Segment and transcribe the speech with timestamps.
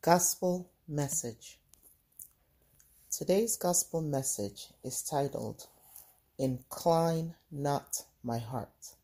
[0.00, 1.58] Gospel Message.
[3.10, 5.66] Today's Gospel Message is titled
[6.38, 8.94] Incline Not My Heart.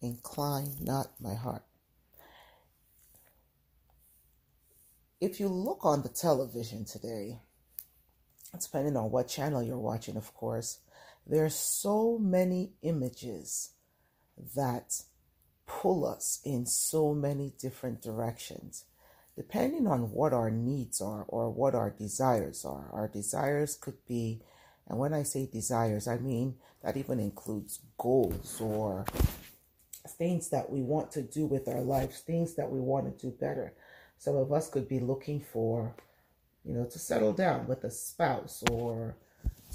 [0.00, 1.64] Incline Not My Heart.
[5.20, 7.40] If you look on the television today,
[8.58, 10.78] depending on what channel you're watching, of course,
[11.26, 13.72] there are so many images
[14.56, 15.02] that
[15.66, 18.86] pull us in so many different directions
[19.40, 22.90] depending on what our needs are or what our desires are.
[22.92, 24.42] Our desires could be,
[24.86, 29.06] and when I say desires, I mean that even includes goals or
[30.06, 33.34] things that we want to do with our lives, things that we want to do
[33.34, 33.72] better.
[34.18, 35.94] Some of us could be looking for,
[36.62, 39.16] you know, to settle down with a spouse or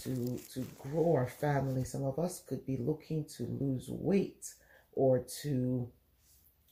[0.02, 1.86] to to grow our family.
[1.86, 4.46] Some of us could be looking to lose weight
[4.94, 5.90] or to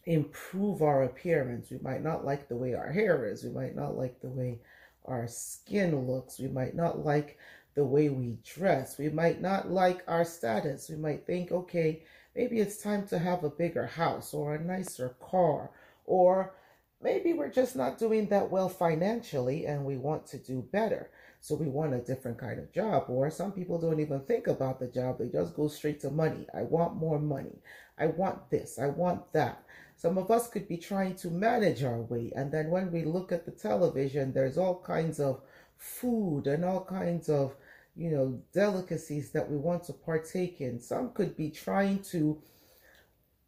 [0.05, 1.69] improve our appearance.
[1.71, 3.43] We might not like the way our hair is.
[3.43, 4.59] We might not like the way
[5.05, 6.39] our skin looks.
[6.39, 7.37] We might not like
[7.75, 8.97] the way we dress.
[8.97, 10.89] We might not like our status.
[10.89, 12.03] We might think, okay,
[12.35, 15.71] maybe it's time to have a bigger house or a nicer car.
[16.05, 16.53] Or
[17.01, 21.09] maybe we're just not doing that well financially and we want to do better.
[21.39, 23.05] So we want a different kind of job.
[23.09, 26.47] Or some people don't even think about the job, they just go straight to money.
[26.53, 27.59] I want more money.
[27.97, 28.79] I want this.
[28.79, 29.63] I want that.
[29.95, 32.33] Some of us could be trying to manage our weight.
[32.35, 35.41] And then when we look at the television, there's all kinds of
[35.77, 37.55] food and all kinds of,
[37.95, 40.79] you know, delicacies that we want to partake in.
[40.79, 42.41] Some could be trying to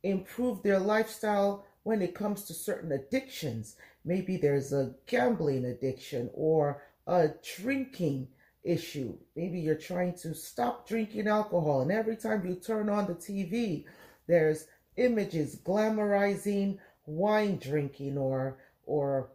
[0.03, 3.75] improve their lifestyle when it comes to certain addictions.
[4.03, 8.27] Maybe there's a gambling addiction or a drinking
[8.63, 9.15] issue.
[9.35, 13.85] Maybe you're trying to stop drinking alcohol, and every time you turn on the TV,
[14.27, 14.65] there's
[14.97, 19.29] images glamorizing wine drinking or or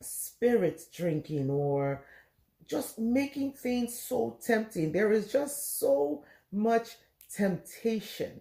[0.00, 2.04] spirits drinking or
[2.66, 4.92] just making things so tempting.
[4.92, 6.96] There is just so much
[7.32, 8.40] temptation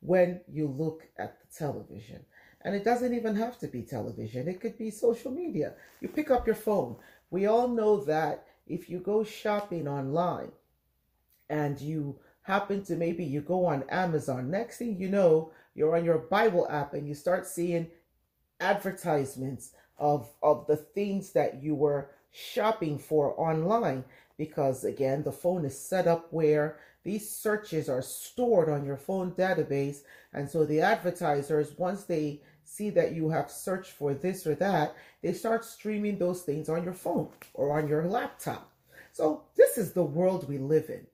[0.00, 2.24] when you look at the television.
[2.62, 5.74] And it doesn't even have to be television, it could be social media.
[6.00, 6.96] You pick up your phone.
[7.30, 10.52] We all know that if you go shopping online
[11.50, 16.04] and you happen to maybe you go on Amazon, next thing you know, you're on
[16.04, 17.88] your Bible app and you start seeing
[18.60, 24.04] advertisements of of the things that you were shopping for online
[24.36, 29.32] because again the phone is set up where these searches are stored on your phone
[29.32, 29.98] database.
[30.32, 34.96] And so the advertisers once they see that you have searched for this or that
[35.22, 38.72] they start streaming those things on your phone or on your laptop.
[39.12, 41.06] So this is the world we live in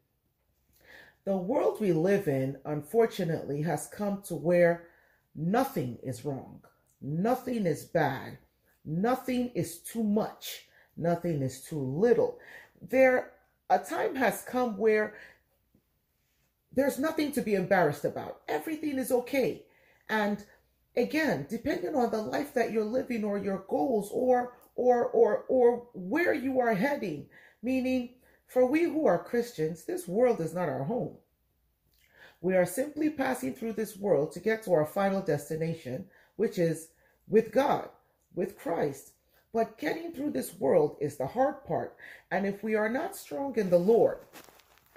[1.25, 4.88] the world we live in, unfortunately, has come to where
[5.34, 6.62] nothing is wrong,
[7.00, 8.38] nothing is bad,
[8.84, 10.66] nothing is too much,
[10.97, 12.38] nothing is too little.
[12.81, 13.32] There,
[13.69, 15.14] a time has come where
[16.72, 18.42] there's nothing to be embarrassed about.
[18.48, 19.64] Everything is okay.
[20.08, 20.44] And
[20.97, 25.88] again, depending on the life that you're living or your goals or or or or
[25.94, 27.26] where you are heading,
[27.62, 28.10] meaning
[28.50, 31.15] for we who are Christians, this world is not our home.
[32.41, 36.88] We are simply passing through this world to get to our final destination, which is
[37.28, 37.88] with God,
[38.34, 39.12] with Christ.
[39.53, 41.97] But getting through this world is the hard part.
[42.33, 44.19] And if we are not strong in the Lord,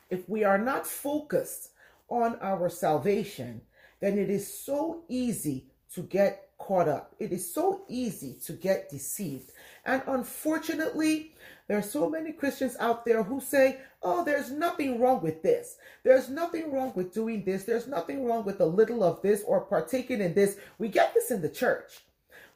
[0.09, 1.74] if we are not focused
[2.09, 3.62] on our salvation,
[4.00, 7.16] then it is so easy to get caught up.
[7.20, 9.52] It is so easy to get deceived.
[9.86, 11.36] And unfortunately,
[11.68, 15.78] there are so many Christians out there who say, oh, there's nothing wrong with this.
[16.03, 17.64] There's nothing wrong with doing this.
[17.64, 20.58] There's nothing wrong with a little of this or partaking in this.
[20.78, 22.03] We get this in the church.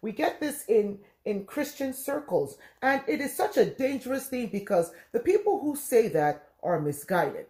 [0.02, 2.58] We get this in in Christian circles.
[2.82, 7.48] And it is such a dangerous thing because the people who say that are misguided.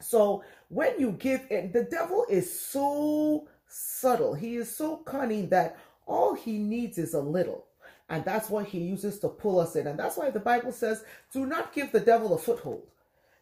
[0.00, 4.34] So when you give in, the devil is so subtle.
[4.34, 7.66] He is so cunning that all he needs is a little.
[8.08, 9.86] And that's what he uses to pull us in.
[9.86, 12.82] And that's why the Bible says, do not give the devil a foothold.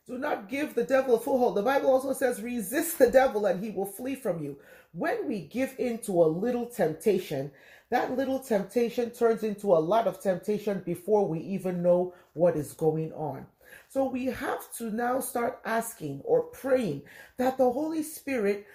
[0.07, 1.57] Do not give the devil a foothold.
[1.57, 4.59] The Bible also says, resist the devil and he will flee from you.
[4.93, 7.51] When we give in to a little temptation,
[7.91, 12.73] that little temptation turns into a lot of temptation before we even know what is
[12.75, 13.47] going on.
[13.89, 17.03] So we have to now start asking or praying
[17.39, 18.67] that the Holy Spirit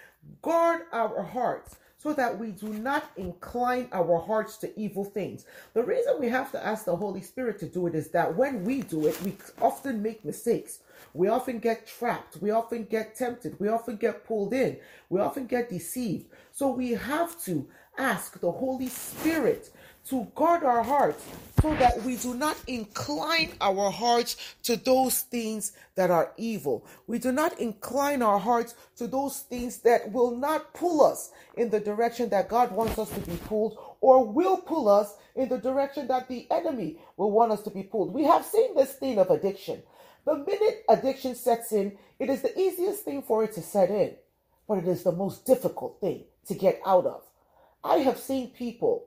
[0.42, 5.46] guard our hearts so that we do not incline our hearts to evil things.
[5.74, 8.66] The reason we have to ask the Holy Spirit to do it is that when
[8.66, 10.80] we do it, we often make mistakes.
[11.14, 12.42] We often get trapped.
[12.42, 13.58] We often get tempted.
[13.58, 14.80] We often get pulled in.
[15.10, 16.26] We often get deceived.
[16.52, 17.66] So we have to
[17.98, 19.70] ask the Holy Spirit
[20.10, 21.24] to guard our hearts
[21.62, 26.86] so that we do not incline our hearts to those things that are evil.
[27.08, 31.70] We do not incline our hearts to those things that will not pull us in
[31.70, 35.58] the direction that God wants us to be pulled or will pull us in the
[35.58, 38.14] direction that the enemy will want us to be pulled.
[38.14, 39.82] We have seen this thing of addiction.
[40.26, 44.16] The minute addiction sets in, it is the easiest thing for it to set in,
[44.68, 47.24] but it is the most difficult thing to get out of.
[47.84, 49.06] I have seen people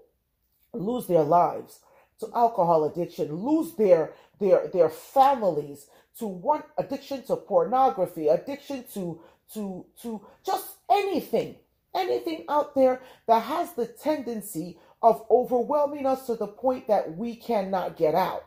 [0.73, 1.81] lose their lives
[2.21, 9.21] to alcohol addiction, lose their their their families to one addiction to pornography, addiction to
[9.55, 11.57] to to just anything,
[11.95, 17.37] anything out there that has the tendency of overwhelming us to the point that we
[17.37, 18.45] cannot get out.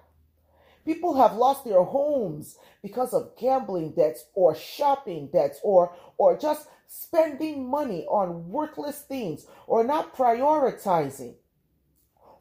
[0.86, 6.68] People have lost their homes because of gambling debts or shopping debts or or just
[6.88, 11.36] spending money on worthless things or not prioritizing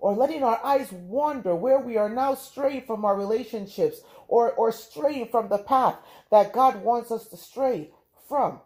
[0.00, 4.72] or letting our eyes wander where we are now straying from our relationships or, or
[4.72, 5.96] straying from the path
[6.30, 7.90] that God wants us to stray
[8.28, 8.60] from.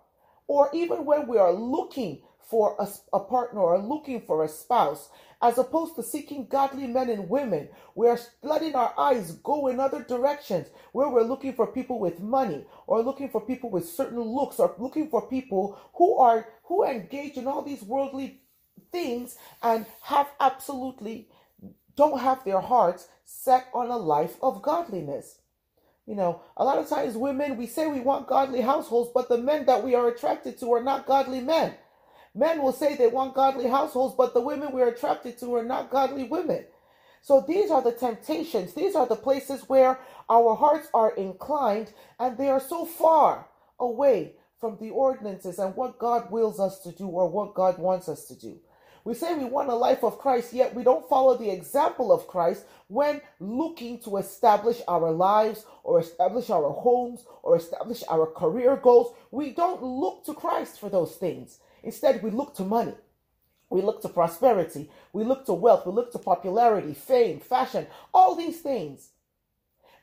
[0.47, 5.09] Or even when we are looking for a, a partner or looking for a spouse,
[5.43, 9.81] as opposed to seeking godly men and women, we are letting our eyes go in
[9.81, 14.21] other directions where we're looking for people with money or looking for people with certain
[14.21, 18.42] looks or looking for people who are who engage in all these worldly
[18.93, 21.29] things and have absolutely
[21.97, 25.39] don't have their hearts set on a life of godliness.
[26.07, 29.39] You know, a lot of times women, we say we want godly households, but the
[29.39, 31.75] men that we are attracted to are not godly men.
[32.35, 35.91] Men will say they want godly households, but the women we're attracted to are not
[35.91, 36.65] godly women.
[37.21, 38.75] So these are the temptations.
[38.75, 43.47] These are the places where our hearts are inclined and they are so far
[43.79, 48.09] away from the ordinances and what God wills us to do or what God wants
[48.09, 48.59] us to do.
[49.05, 52.29] We say we want a life of Christ, yet we don't follow the example of
[52.29, 58.77] Christ when looking to establish our lives or establish our homes or establish our career
[58.77, 59.15] goals.
[59.33, 61.59] We don't look to Christ for those things.
[61.83, 62.95] Instead, we look to money.
[63.71, 64.91] We look to prosperity.
[65.13, 65.87] We look to wealth.
[65.87, 69.09] We look to popularity, fame, fashion, all these things.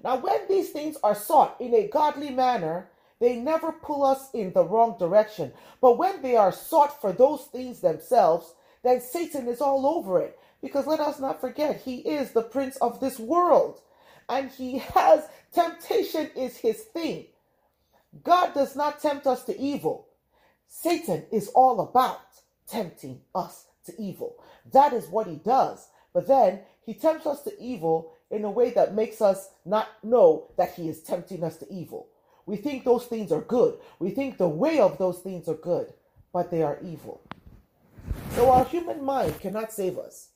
[0.04, 4.54] Now, when these things are sought in a godly manner, they never pull us in
[4.54, 5.51] the wrong direction.
[5.81, 10.37] But when they are sought for those things themselves, then Satan is all over it.
[10.61, 13.79] Because let us not forget, he is the prince of this world.
[14.27, 17.27] And he has temptation is his thing.
[18.23, 20.07] God does not tempt us to evil.
[20.67, 22.21] Satan is all about
[22.67, 24.35] tempting us to evil.
[24.71, 25.87] That is what he does.
[26.13, 30.51] But then he tempts us to evil in a way that makes us not know
[30.57, 32.07] that he is tempting us to evil.
[32.45, 33.77] We think those things are good.
[33.99, 35.93] We think the way of those things are good,
[36.33, 37.21] but they are evil.
[38.35, 40.29] So our human mind cannot save us.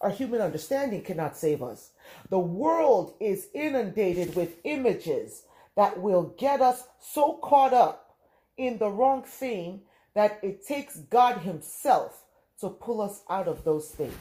[0.00, 1.90] Our human understanding cannot save us.
[2.28, 5.44] The world is inundated with images
[5.76, 8.14] that will get us so caught up
[8.56, 9.82] in the wrong thing
[10.14, 12.22] that it takes God Himself
[12.60, 14.14] to pull us out of those things.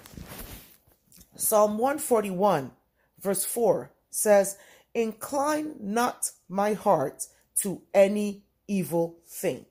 [1.35, 2.71] Psalm 141,
[3.19, 4.57] verse 4 says,
[4.93, 7.25] Incline not my heart
[7.61, 9.65] to any evil thing,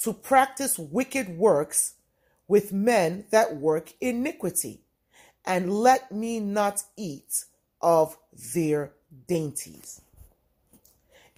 [0.00, 1.94] to practice wicked works
[2.48, 4.80] with men that work iniquity,
[5.44, 7.44] and let me not eat
[7.80, 8.16] of
[8.54, 8.92] their
[9.28, 10.00] dainties.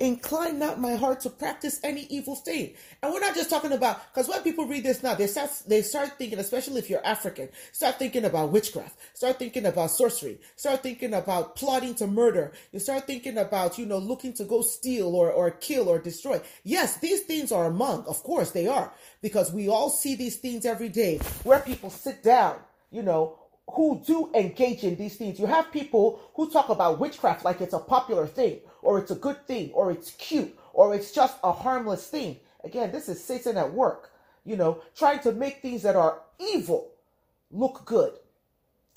[0.01, 2.73] Incline not my heart to practice any evil thing.
[3.03, 5.83] And we're not just talking about because when people read this now, they start they
[5.83, 10.83] start thinking, especially if you're African, start thinking about witchcraft, start thinking about sorcery, start
[10.83, 12.53] thinking about plotting to murder.
[12.73, 16.41] You start thinking about, you know, looking to go steal or, or kill or destroy.
[16.65, 20.65] Yes, these things are among, of course they are, because we all see these things
[20.65, 22.57] every day where people sit down,
[22.91, 23.39] you know,
[23.75, 25.39] who do engage in these things.
[25.39, 29.17] You have people who talk about witchcraft like it's a popular thing, or it's a
[29.17, 32.39] good thing, or it's cute, or it's just a harmless thing.
[32.65, 34.13] Again, this is Satan at work,
[34.45, 36.93] you know, trying to make things that are evil
[37.51, 38.13] look good.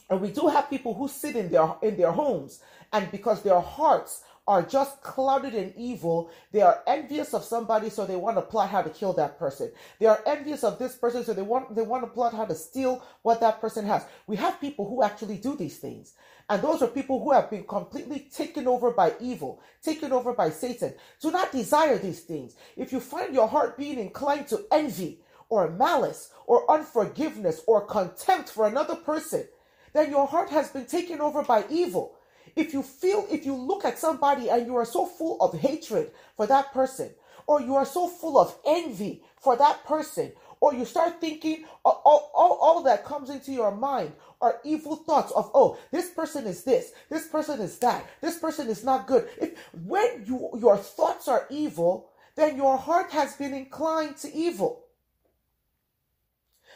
[0.10, 2.62] And we do have people who sit in their in their homes
[2.92, 6.30] and because their hearts are just clouded in evil.
[6.52, 9.72] They are envious of somebody, so they want to plot how to kill that person.
[10.00, 12.56] They are envious of this person, so they want they want to plot how to
[12.56, 14.06] steal what that person has.
[14.28, 16.14] We have people who actually do these things.
[16.50, 20.50] And those are people who have been completely taken over by evil, taken over by
[20.50, 20.94] Satan.
[21.22, 22.56] Do not desire these things.
[22.76, 28.50] If you find your heart being inclined to envy or malice or unforgiveness or contempt
[28.50, 29.48] for another person,
[29.94, 32.16] then your heart has been taken over by evil.
[32.56, 36.12] If you feel, if you look at somebody and you are so full of hatred
[36.38, 37.10] for that person,
[37.48, 42.02] or you are so full of envy for that person, or you start thinking all,
[42.06, 46.64] all, all, that comes into your mind are evil thoughts of oh this person is
[46.64, 49.28] this this person is that this person is not good.
[49.42, 54.86] If when you your thoughts are evil then your heart has been inclined to evil.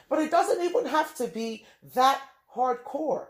[0.09, 1.65] But it doesn't even have to be
[1.95, 2.21] that
[2.53, 3.27] hardcore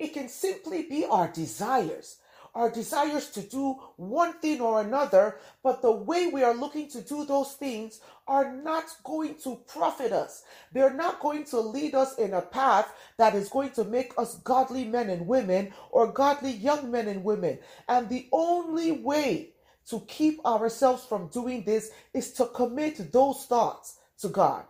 [0.00, 2.18] it can simply be our desires
[2.54, 7.00] our desires to do one thing or another, but the way we are looking to
[7.00, 10.42] do those things are not going to profit us.
[10.72, 14.38] They're not going to lead us in a path that is going to make us
[14.38, 17.58] godly men and women or godly young men and women.
[17.88, 19.50] And the only way
[19.88, 24.64] to keep ourselves from doing this is to commit those thoughts to God.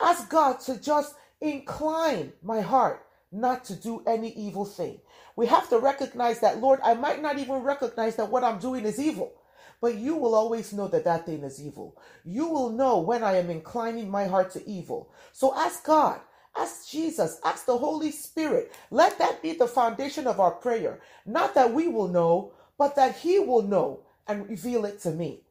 [0.00, 5.00] Ask God to just incline my heart not to do any evil thing.
[5.36, 8.84] We have to recognize that, Lord, I might not even recognize that what I'm doing
[8.84, 9.32] is evil,
[9.80, 11.96] but you will always know that that thing is evil.
[12.24, 15.10] You will know when I am inclining my heart to evil.
[15.32, 16.20] So ask God,
[16.56, 18.72] ask Jesus, ask the Holy Spirit.
[18.90, 21.00] Let that be the foundation of our prayer.
[21.26, 25.42] Not that we will know, but that He will know and reveal it to me.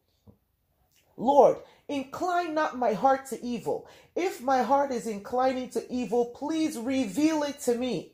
[1.18, 3.88] Lord, incline not my heart to evil.
[4.16, 8.14] If my heart is inclining to evil, please reveal it to me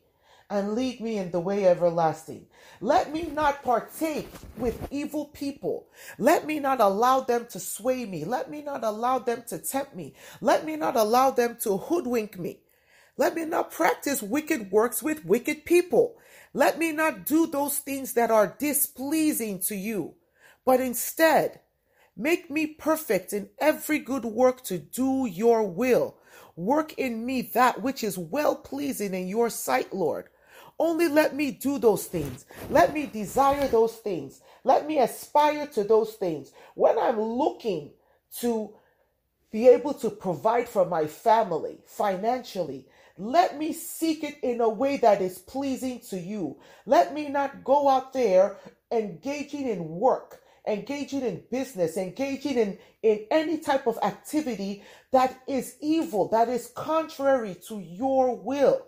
[0.49, 2.47] and lead me in the way everlasting.
[2.79, 5.87] Let me not partake with evil people.
[6.17, 8.23] Let me not allow them to sway me.
[8.23, 10.13] Let me not allow them to tempt me.
[10.39, 12.59] Let me not allow them to hoodwink me.
[13.17, 16.17] Let me not practice wicked works with wicked people.
[16.53, 20.15] Let me not do those things that are displeasing to you,
[20.65, 21.59] but instead,
[22.17, 26.17] make me perfect in every good work to do your will.
[26.55, 30.29] Work in me that which is well pleasing in your sight, Lord.
[30.79, 32.45] Only let me do those things.
[32.69, 34.41] Let me desire those things.
[34.63, 36.51] Let me aspire to those things.
[36.75, 37.91] When I'm looking
[38.39, 38.73] to
[39.51, 42.85] be able to provide for my family financially,
[43.17, 46.57] let me seek it in a way that is pleasing to you.
[46.85, 48.57] Let me not go out there
[48.91, 55.75] engaging in work, engaging in business, engaging in, in any type of activity that is
[55.81, 58.87] evil, that is contrary to your will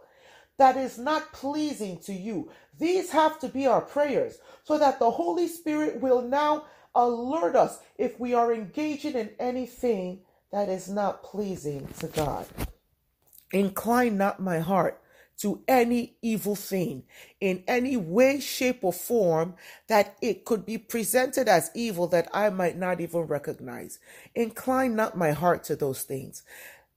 [0.59, 2.51] that is not pleasing to you.
[2.77, 7.79] These have to be our prayers so that the Holy Spirit will now alert us
[7.97, 10.19] if we are engaging in anything
[10.51, 12.45] that is not pleasing to God.
[13.51, 15.01] Incline not my heart
[15.39, 17.03] to any evil thing
[17.39, 19.55] in any way, shape, or form
[19.87, 23.99] that it could be presented as evil that I might not even recognize.
[24.35, 26.43] Incline not my heart to those things.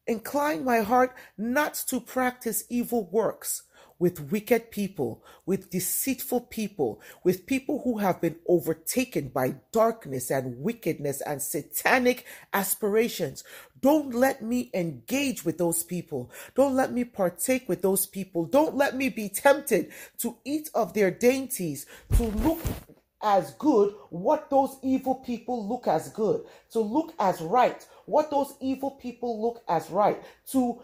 [0.07, 3.63] Incline my heart not to practice evil works
[3.99, 10.59] with wicked people, with deceitful people, with people who have been overtaken by darkness and
[10.59, 13.45] wickedness and satanic aspirations.
[13.81, 16.31] Don't let me engage with those people.
[16.55, 18.45] Don't let me partake with those people.
[18.45, 22.61] Don't let me be tempted to eat of their dainties, to look
[23.23, 28.55] as good what those evil people look as good, to look as right what those
[28.61, 30.21] evil people look as right,
[30.51, 30.81] to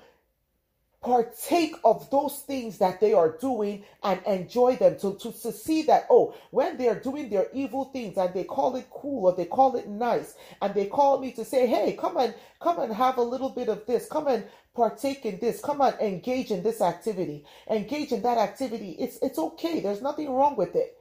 [1.03, 5.83] partake of those things that they are doing and enjoy them to, to, to see
[5.83, 9.45] that oh when they're doing their evil things and they call it cool or they
[9.45, 13.17] call it nice and they call me to say hey come and come and have
[13.19, 16.81] a little bit of this come and partake in this come and engage in this
[16.81, 20.97] activity engage in that activity it's it's okay there's nothing wrong with it.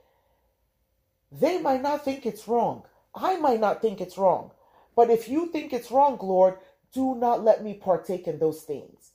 [1.32, 2.84] They might not think it's wrong.
[3.16, 4.51] I might not think it's wrong.
[4.96, 6.58] But if you think it's wrong, Lord,
[6.94, 9.12] do not let me partake in those things.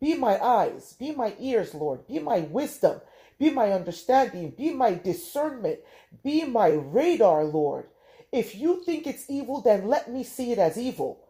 [0.00, 3.00] Be my eyes, be my ears, Lord, be my wisdom,
[3.38, 5.80] be my understanding, be my discernment,
[6.22, 7.86] be my radar, Lord.
[8.32, 11.20] If you think it's evil, then let me see it as evil.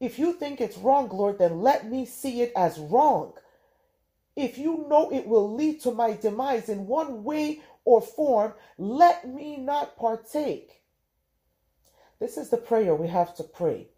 [0.00, 3.34] If you think it's wrong, Lord, then let me see it as wrong.
[4.34, 9.26] If you know it will lead to my demise in one way or form, let
[9.26, 10.82] me not partake.
[12.18, 13.88] This is the prayer we have to pray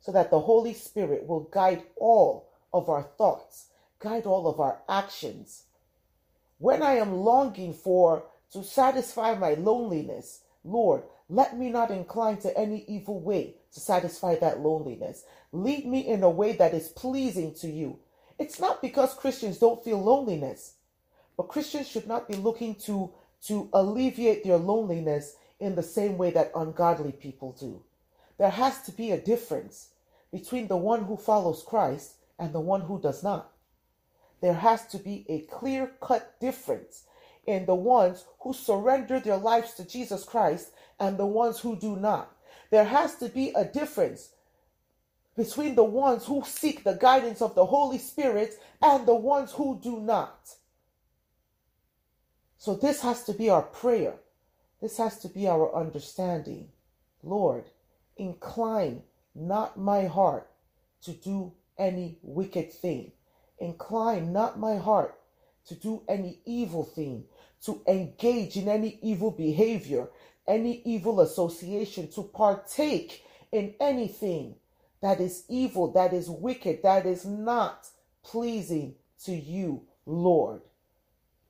[0.00, 3.66] so that the Holy Spirit will guide all of our thoughts,
[3.98, 5.64] guide all of our actions.
[6.58, 12.56] When I am longing for to satisfy my loneliness, Lord, let me not incline to
[12.58, 15.24] any evil way to satisfy that loneliness.
[15.52, 17.98] Lead me in a way that is pleasing to you.
[18.38, 20.74] It's not because Christians don't feel loneliness,
[21.36, 23.12] but Christians should not be looking to,
[23.46, 27.82] to alleviate their loneliness in the same way that ungodly people do.
[28.38, 29.90] There has to be a difference
[30.32, 33.52] between the one who follows Christ and the one who does not.
[34.40, 37.04] There has to be a clear cut difference
[37.46, 41.96] in the ones who surrender their lives to Jesus Christ and the ones who do
[41.96, 42.36] not.
[42.70, 44.30] There has to be a difference
[45.36, 49.80] between the ones who seek the guidance of the Holy Spirit and the ones who
[49.82, 50.54] do not.
[52.58, 54.14] So, this has to be our prayer.
[54.82, 56.68] This has to be our understanding.
[57.22, 57.64] Lord,
[58.16, 59.02] incline
[59.34, 60.48] not my heart
[61.02, 63.12] to do any wicked thing.
[63.58, 65.18] Incline not my heart
[65.66, 67.24] to do any evil thing,
[67.64, 70.08] to engage in any evil behavior,
[70.46, 74.54] any evil association, to partake in anything
[75.02, 77.86] that is evil, that is wicked, that is not
[78.24, 78.94] pleasing
[79.24, 80.62] to you, Lord.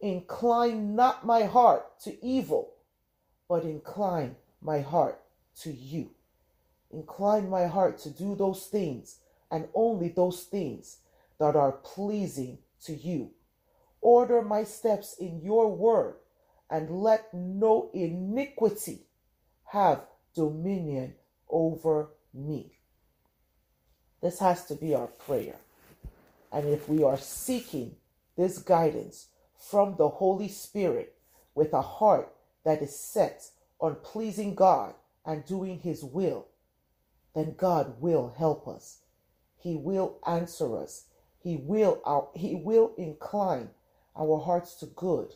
[0.00, 2.74] Incline not my heart to evil,
[3.48, 5.20] but incline my heart
[5.62, 6.10] to you.
[6.90, 9.18] Incline my heart to do those things
[9.50, 10.98] and only those things
[11.38, 13.30] that are pleasing to you.
[14.00, 16.16] Order my steps in your word
[16.70, 19.06] and let no iniquity
[19.64, 20.02] have
[20.34, 21.14] dominion
[21.48, 22.72] over me.
[24.22, 25.56] This has to be our prayer.
[26.52, 27.96] And if we are seeking
[28.36, 29.28] this guidance
[29.58, 31.14] from the Holy Spirit
[31.54, 32.32] with a heart
[32.64, 33.50] that is set
[33.80, 36.46] on pleasing God and doing His will,
[37.34, 38.98] then God will help us.
[39.58, 41.06] He will answer us.
[41.40, 43.70] He will, our, he will incline
[44.16, 45.34] our hearts to good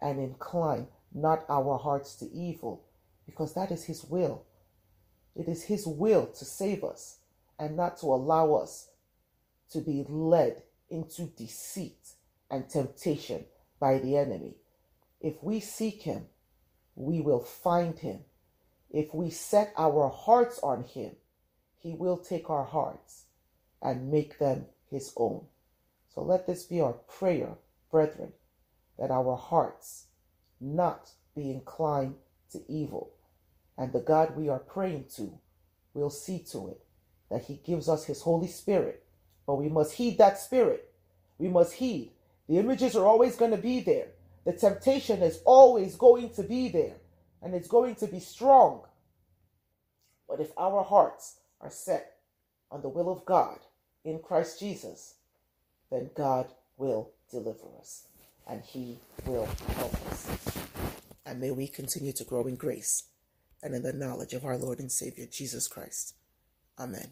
[0.00, 2.84] and incline not our hearts to evil
[3.26, 4.44] because that is His will.
[5.34, 7.18] It is His will to save us
[7.58, 8.88] and not to allow us
[9.70, 12.12] to be led into deceit
[12.50, 13.44] and temptation
[13.80, 14.56] by the enemy.
[15.20, 16.26] If we seek Him,
[16.94, 18.20] we will find Him.
[18.90, 21.16] If we set our hearts on Him,
[21.78, 23.24] He will take our hearts
[23.82, 25.44] and make them His own.
[26.14, 27.56] So let this be our prayer,
[27.90, 28.32] brethren,
[28.98, 30.06] that our hearts
[30.60, 32.16] not be inclined
[32.52, 33.12] to evil.
[33.76, 35.38] And the God we are praying to
[35.94, 36.80] will see to it
[37.30, 39.04] that He gives us His Holy Spirit.
[39.46, 40.92] But we must heed that Spirit.
[41.38, 42.12] We must heed.
[42.48, 44.08] The images are always going to be there.
[44.44, 46.96] The temptation is always going to be there.
[47.42, 48.82] And it's going to be strong.
[50.28, 52.16] But if our hearts are set
[52.70, 53.58] on the will of God
[54.08, 55.14] in Christ Jesus,
[55.90, 58.06] then God will deliver us
[58.46, 60.28] and He will help us.
[61.26, 63.04] And may we continue to grow in grace
[63.62, 66.14] and in the knowledge of our Lord and Savior Jesus Christ.
[66.78, 67.10] Amen.